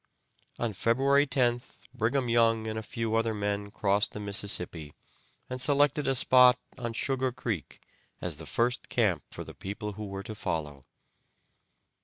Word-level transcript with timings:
On 0.57 0.73
February 0.73 1.27
10th 1.27 1.81
Brigham 1.93 2.27
Young 2.27 2.65
and 2.65 2.79
a 2.79 2.81
few 2.81 3.15
other 3.15 3.35
men 3.35 3.69
crossed 3.69 4.13
the 4.13 4.19
Mississippi 4.19 4.95
and 5.47 5.61
selected 5.61 6.07
a 6.07 6.15
spot 6.15 6.57
on 6.79 6.93
Sugar 6.93 7.31
Creek 7.31 7.79
as 8.19 8.37
the 8.37 8.47
first 8.47 8.89
camp 8.89 9.21
for 9.29 9.43
the 9.43 9.53
people 9.53 9.91
who 9.91 10.07
were 10.07 10.23
to 10.23 10.33
follow. 10.33 10.87